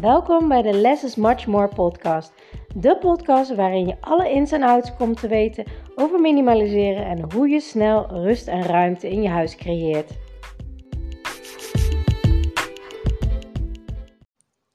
[0.00, 2.32] Welkom bij de Less is Much More podcast.
[2.74, 5.64] De podcast waarin je alle ins en outs komt te weten
[5.94, 10.10] over minimaliseren en hoe je snel rust en ruimte in je huis creëert.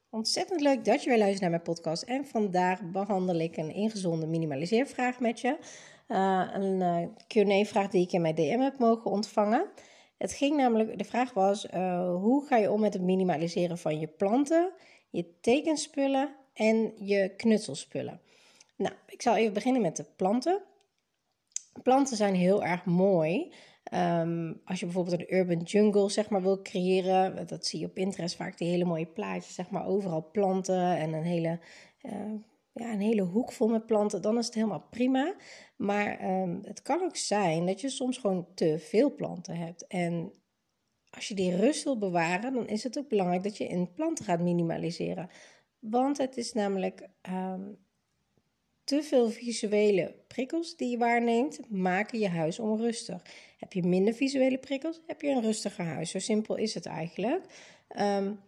[0.09, 2.03] Ontzettend leuk dat je weer luistert naar mijn podcast.
[2.03, 5.57] En vandaag behandel ik een ingezonde minimaliseervraag met je.
[6.07, 9.69] Uh, een uh, Q&A-vraag die ik in mijn DM heb mogen ontvangen.
[10.17, 14.00] Het ging namelijk, de vraag was, uh, hoe ga je om met het minimaliseren van
[14.00, 14.71] je planten,
[15.11, 18.21] je tekenspullen en je knutselspullen?
[18.75, 20.61] Nou, ik zal even beginnen met de planten.
[21.83, 23.54] Planten zijn heel erg mooi.
[23.93, 27.93] Um, als je bijvoorbeeld een urban jungle zeg maar, wil creëren, dat zie je op
[27.93, 31.60] Pinterest vaak, die hele mooie plaatjes, zeg maar, overal planten en een hele,
[32.02, 32.33] uh,
[32.73, 35.36] ja, een hele hoek vol met planten, dan is het helemaal prima.
[35.75, 39.88] Maar um, het kan ook zijn dat je soms gewoon te veel planten hebt.
[39.88, 40.33] En
[41.11, 44.25] als je die rust wil bewaren, dan is het ook belangrijk dat je in planten
[44.25, 45.30] gaat minimaliseren.
[45.80, 47.77] Want het is namelijk um,
[48.83, 53.22] te veel visuele prikkels die je waarneemt, maken je huis onrustig.
[53.58, 56.09] Heb je minder visuele prikkels, heb je een rustiger huis.
[56.11, 57.45] Zo simpel is het eigenlijk.
[58.00, 58.39] Um,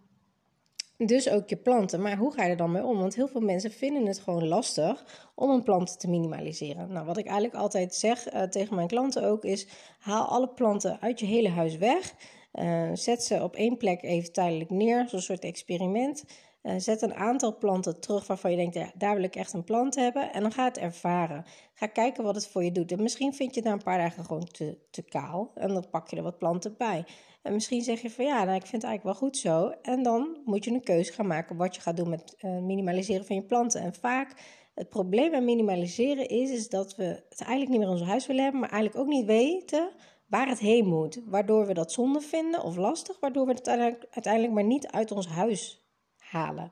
[0.98, 2.02] dus ook je planten.
[2.02, 2.98] Maar hoe ga je er dan mee om?
[2.98, 6.92] Want heel veel mensen vinden het gewoon lastig om een plant te minimaliseren.
[6.92, 9.68] Nou, wat ik eigenlijk altijd zeg uh, tegen mijn klanten ook is:
[10.00, 12.14] haal alle planten uit je hele huis weg.
[12.54, 16.24] Uh, zet ze op één plek even tijdelijk neer, zo'n soort experiment.
[16.64, 19.64] Uh, zet een aantal planten terug waarvan je denkt, ja, daar wil ik echt een
[19.64, 20.34] plant hebben.
[20.34, 21.46] En dan ga het ervaren.
[21.74, 22.92] Ga kijken wat het voor je doet.
[22.92, 25.52] En misschien vind je het na een paar dagen gewoon te, te kaal.
[25.56, 27.06] En dan pak je er wat planten bij.
[27.42, 29.74] En misschien zeg je van ja, nou, ik vind het eigenlijk wel goed zo.
[29.82, 33.26] En dan moet je een keuze gaan maken wat je gaat doen met uh, minimaliseren
[33.26, 33.82] van je planten.
[33.82, 34.34] En vaak
[34.74, 38.28] het probleem met minimaliseren is, is dat we het eigenlijk niet meer in ons huis
[38.28, 39.90] willen hebben, maar eigenlijk ook niet weten
[40.34, 41.20] waar het heen moet.
[41.26, 43.68] Waardoor we dat zonde vinden of lastig, waardoor we het
[44.10, 45.86] uiteindelijk maar niet uit ons huis
[46.18, 46.72] halen.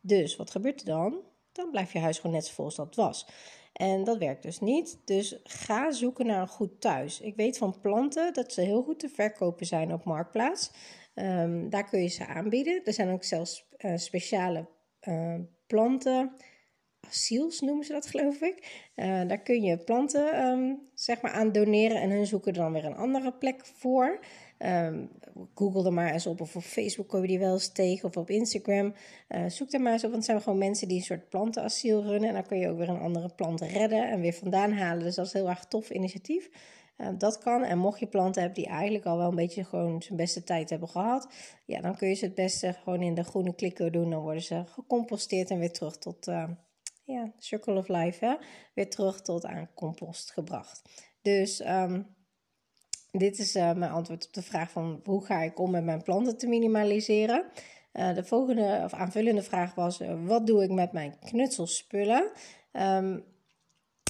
[0.00, 1.20] Dus wat gebeurt er dan?
[1.52, 3.26] Dan blijft je huis gewoon net zo vol als dat was.
[3.72, 4.98] En dat werkt dus niet.
[5.04, 7.20] Dus ga zoeken naar een goed thuis.
[7.20, 10.70] Ik weet van planten dat ze heel goed te verkopen zijn op Marktplaats.
[11.14, 12.80] Um, daar kun je ze aanbieden.
[12.84, 14.66] Er zijn ook zelfs uh, speciale
[15.08, 15.34] uh,
[15.66, 16.36] planten.
[17.08, 18.90] Asiels noemen ze dat, geloof ik.
[18.96, 22.84] Uh, daar kun je planten um, zeg maar aan doneren en hun zoeken dan weer
[22.84, 24.20] een andere plek voor.
[24.58, 25.10] Um,
[25.54, 28.16] Google er maar eens op of op Facebook kom je die wel eens tegen of
[28.16, 28.94] op Instagram.
[29.28, 32.02] Uh, zoek er maar eens op, want het zijn gewoon mensen die een soort plantenasiel
[32.02, 32.28] runnen.
[32.28, 35.04] En dan kun je ook weer een andere plant redden en weer vandaan halen.
[35.04, 36.50] Dus dat is een heel erg tof initiatief.
[36.96, 37.64] Uh, dat kan.
[37.64, 40.70] En mocht je planten hebben die eigenlijk al wel een beetje gewoon zijn beste tijd
[40.70, 41.28] hebben gehad,
[41.64, 44.10] ja, dan kun je ze het beste gewoon in de groene kliko doen.
[44.10, 46.30] Dan worden ze gecomposteerd en weer terug tot,
[47.04, 48.38] ja, circle of life,
[48.74, 50.82] weer terug tot aan compost gebracht.
[51.22, 52.14] Dus um,
[53.10, 56.02] dit is uh, mijn antwoord op de vraag van hoe ga ik om met mijn
[56.02, 57.44] planten te minimaliseren.
[57.92, 62.30] Uh, de volgende of aanvullende vraag was: uh, wat doe ik met mijn knutselspullen?
[62.72, 63.24] Um,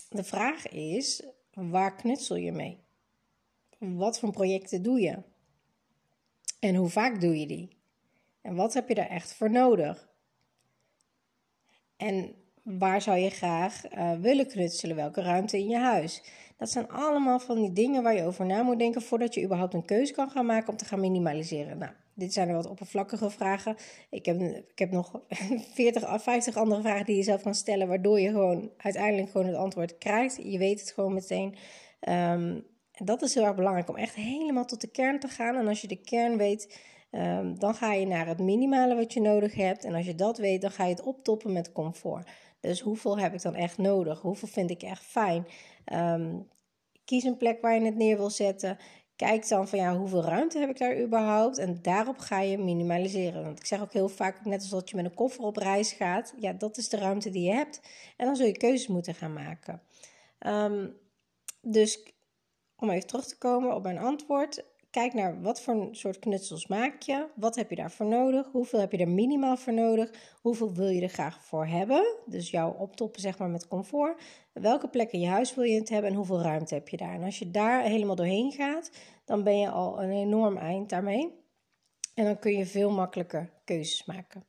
[0.09, 1.23] de vraag is:
[1.53, 2.81] waar knutsel je mee?
[3.79, 5.23] Wat voor projecten doe je?
[6.61, 7.77] En hoe vaak doe je die?
[8.41, 10.09] En wat heb je daar echt voor nodig?
[11.97, 13.83] En waar zou je graag
[14.21, 14.97] willen knutselen?
[14.97, 16.23] Welke ruimte in je huis?
[16.57, 19.75] Dat zijn allemaal van die dingen waar je over na moet denken voordat je überhaupt
[19.75, 21.79] een keuze kan gaan maken om te gaan minimaliseren.
[21.79, 23.77] Nou, dit zijn er wat oppervlakkige vragen.
[24.11, 25.21] Ik heb, ik heb nog
[25.75, 29.47] 40 of 50 andere vragen die je zelf kan stellen, waardoor je gewoon uiteindelijk gewoon
[29.47, 30.39] het antwoord krijgt.
[30.43, 31.49] Je weet het gewoon meteen.
[32.09, 35.57] Um, en dat is heel erg belangrijk om echt helemaal tot de kern te gaan.
[35.57, 36.81] En als je de kern weet,
[37.11, 39.85] um, dan ga je naar het minimale wat je nodig hebt.
[39.85, 42.29] En als je dat weet, dan ga je het optoppen met comfort.
[42.63, 44.21] Dus hoeveel heb ik dan echt nodig?
[44.21, 45.47] Hoeveel vind ik echt fijn?
[45.93, 46.49] Um,
[47.05, 48.79] kies een plek waar je het neer wil zetten.
[49.17, 51.59] Kijk dan van ja, hoeveel ruimte heb ik daar überhaupt?
[51.59, 53.45] En daarop ga je minimaliseren.
[53.45, 55.93] Want ik zeg ook heel vaak, net als dat je met een koffer op reis
[55.93, 57.81] gaat, ja, dat is de ruimte die je hebt.
[58.17, 59.83] En dan zul je keuzes moeten gaan maken.
[60.47, 60.97] Um,
[61.61, 62.03] dus
[62.77, 64.65] om even terug te komen op mijn antwoord.
[64.93, 67.27] Kijk naar wat voor soort knutsels maak je.
[67.35, 68.49] Wat heb je daarvoor nodig?
[68.51, 70.11] Hoeveel heb je er minimaal voor nodig?
[70.41, 72.17] Hoeveel wil je er graag voor hebben?
[72.27, 74.23] Dus jouw optoppen zeg maar met comfort.
[74.53, 77.15] Welke plek in je huis wil je het hebben en hoeveel ruimte heb je daar?
[77.15, 78.91] En als je daar helemaal doorheen gaat,
[79.25, 81.35] dan ben je al een enorm eind daarmee.
[82.15, 84.45] En dan kun je veel makkelijker keuzes maken.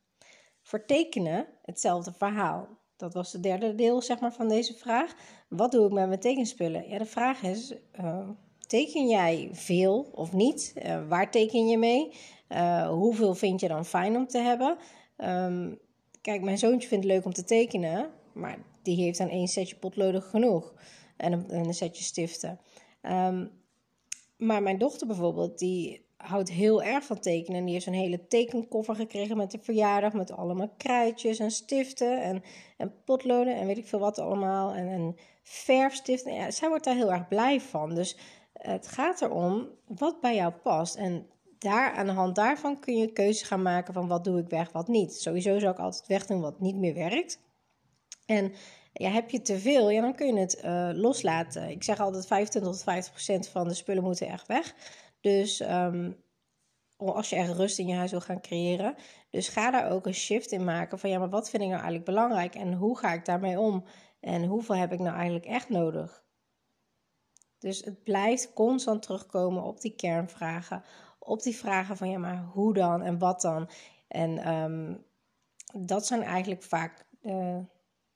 [0.62, 2.68] Voor tekenen hetzelfde verhaal.
[2.96, 5.16] Dat was het derde deel zeg maar, van deze vraag.
[5.50, 6.90] Wat doe ik met mijn tekenspullen?
[6.90, 8.30] Ja, de vraag is, uh,
[8.68, 10.74] teken jij veel of niet?
[10.86, 12.12] Uh, waar teken je mee?
[12.50, 14.78] Uh, hoeveel vind je dan fijn om te hebben?
[15.18, 15.80] Um,
[16.22, 19.76] kijk, mijn zoontje vindt het leuk om te tekenen, maar die heeft dan één setje
[19.76, 20.74] potloden genoeg
[21.18, 22.60] en een, setje stiften.
[23.02, 23.52] Um,
[24.38, 27.60] maar mijn dochter bijvoorbeeld, die houdt heel erg van tekenen.
[27.60, 30.14] En die heeft een hele tekenkoffer gekregen met de verjaardag.
[30.14, 32.44] Met allemaal krijtjes en stiften en,
[32.78, 34.74] en potloden en weet ik veel wat allemaal.
[34.74, 36.34] En, en verfstiften.
[36.34, 37.96] Ja, zij wordt daar heel erg blij van.
[37.96, 38.18] Dus
[38.64, 40.96] het gaat erom wat bij jou past.
[40.96, 41.28] En
[41.58, 44.72] daar, aan de hand daarvan kun je keuze gaan maken van wat doe ik weg,
[44.72, 45.14] wat niet.
[45.14, 47.40] Sowieso zou ik altijd wegdoen wat niet meer werkt.
[48.26, 48.54] En
[48.94, 51.70] ja, heb je te veel, ja, dan kun je het uh, loslaten.
[51.70, 54.76] Ik zeg altijd 25 tot 50 procent van de spullen moeten echt weg.
[55.22, 56.24] Dus um,
[56.98, 58.96] als je echt rust in je huis wil gaan creëren.
[59.30, 61.82] Dus ga daar ook een shift in maken van ja, maar wat vind ik nou
[61.82, 63.84] eigenlijk belangrijk en hoe ga ik daarmee om?
[64.20, 66.23] En hoeveel heb ik nou eigenlijk echt nodig?
[67.64, 70.84] Dus het blijft constant terugkomen op die kernvragen.
[71.20, 73.70] Op die vragen van ja, maar hoe dan en wat dan?
[74.08, 75.04] En um,
[75.74, 77.06] dat zijn eigenlijk vaak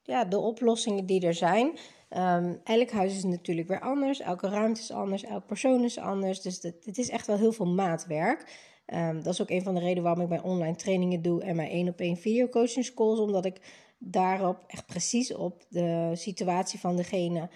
[0.03, 1.77] ja, de oplossingen die er zijn.
[2.09, 4.19] Um, elk huis is natuurlijk weer anders.
[4.19, 5.23] Elke ruimte is anders.
[5.23, 6.41] Elke persoon is anders.
[6.41, 8.71] Dus het is echt wel heel veel maatwerk.
[8.85, 11.55] Um, dat is ook een van de redenen waarom ik mijn online trainingen doe en
[11.55, 13.19] mijn één op één video coaching schools.
[13.19, 13.61] Omdat ik
[13.97, 17.49] daarop echt precies op de situatie van degene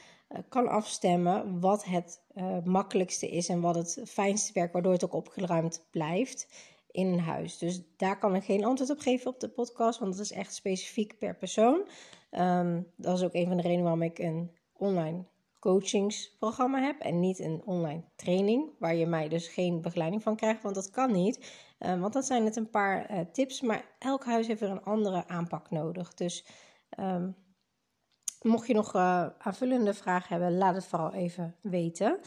[0.49, 1.59] kan afstemmen.
[1.59, 6.47] Wat het uh, makkelijkste is en wat het fijnste werkt, waardoor het ook opgeruimd blijft
[6.91, 7.57] in een huis.
[7.57, 10.53] Dus daar kan ik geen antwoord op geven op de podcast, want dat is echt
[10.53, 11.87] specifiek per persoon.
[12.31, 15.25] Um, dat is ook een van de redenen waarom ik een online
[15.59, 20.63] coachingsprogramma heb en niet een online training, waar je mij dus geen begeleiding van krijgt,
[20.63, 21.51] want dat kan niet.
[21.79, 24.83] Um, want dat zijn net een paar uh, tips, maar elk huis heeft er een
[24.83, 26.13] andere aanpak nodig.
[26.13, 26.45] Dus
[26.99, 27.35] um,
[28.41, 32.19] mocht je nog uh, aanvullende vragen hebben, laat het vooral even weten.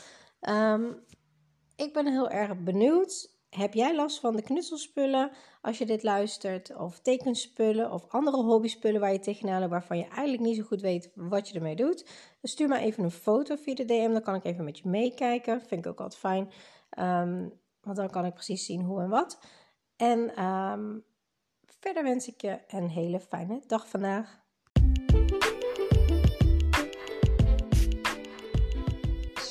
[1.76, 5.30] ik ben heel erg benieuwd heb jij last van de knutselspullen
[5.62, 6.76] als je dit luistert?
[6.76, 10.80] Of tekenspullen of andere hobbyspullen waar je tegenaan loopt waarvan je eigenlijk niet zo goed
[10.80, 12.06] weet wat je ermee doet?
[12.40, 14.88] Dus stuur maar even een foto via de DM, dan kan ik even met je
[14.88, 15.60] meekijken.
[15.60, 16.50] Vind ik ook altijd fijn,
[16.98, 19.38] um, want dan kan ik precies zien hoe en wat.
[19.96, 21.04] En um,
[21.64, 24.43] verder wens ik je een hele fijne dag vandaag.